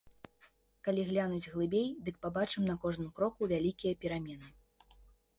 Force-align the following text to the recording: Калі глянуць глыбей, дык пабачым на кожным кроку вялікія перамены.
Калі 0.85 1.01
глянуць 1.09 1.51
глыбей, 1.55 1.83
дык 2.07 2.15
пабачым 2.23 2.63
на 2.69 2.75
кожным 2.85 3.09
кроку 3.19 3.49
вялікія 3.53 3.99
перамены. 4.07 4.49